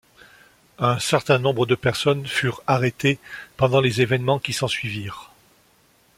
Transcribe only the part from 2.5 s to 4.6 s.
arrêtées pendant les évènements qui